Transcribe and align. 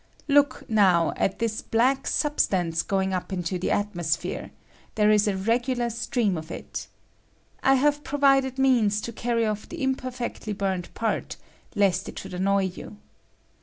Look, 0.27 0.63
now, 0.67 1.13
at 1.15 1.37
this 1.37 1.61
black 1.61 2.07
substance 2.07 2.81
ig 2.91 3.13
up 3.13 3.31
into 3.31 3.59
the 3.59 3.69
atmosphere; 3.69 4.49
there 4.95 5.11
ia 5.11 5.17
a 5.17 5.37
regu 5.37 6.37
of 6.37 6.49
it. 6.49 6.87
I 7.61 7.75
have 7.75 8.03
provided 8.03 8.57
means 8.57 8.99
to 9.01 9.13
carry 9.13 9.45
off 9.45 9.69
the 9.69 9.83
imperfectly 9.83 10.53
burned 10.53 10.91
part, 10.95 11.37
lest 11.75 12.09
it 12.09 12.17
should 12.17 12.33
annoy 12.33 12.63
you. 12.63 12.97